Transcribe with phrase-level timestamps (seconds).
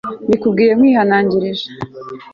[0.27, 1.67] mbikubwiye nkwihanangirije